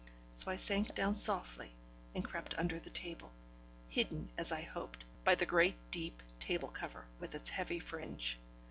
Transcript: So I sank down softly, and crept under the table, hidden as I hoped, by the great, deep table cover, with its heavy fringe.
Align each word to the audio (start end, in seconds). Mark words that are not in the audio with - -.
So 0.33 0.49
I 0.49 0.55
sank 0.55 0.95
down 0.95 1.13
softly, 1.13 1.75
and 2.15 2.25
crept 2.25 2.57
under 2.57 2.79
the 2.79 2.89
table, 2.89 3.31
hidden 3.87 4.31
as 4.35 4.51
I 4.51 4.63
hoped, 4.63 5.05
by 5.23 5.35
the 5.35 5.45
great, 5.45 5.75
deep 5.91 6.23
table 6.39 6.69
cover, 6.69 7.05
with 7.19 7.35
its 7.35 7.49
heavy 7.51 7.77
fringe. 7.77 8.39